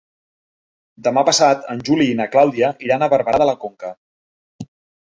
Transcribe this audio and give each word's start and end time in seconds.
Demà 1.09 1.23
passat 1.27 1.69
en 1.75 1.85
Juli 1.91 2.09
i 2.13 2.17
na 2.23 2.29
Clàudia 2.37 2.73
iran 2.89 3.07
a 3.07 3.13
Barberà 3.17 3.45
de 3.45 3.53
la 3.53 3.57
Conca. 3.67 3.95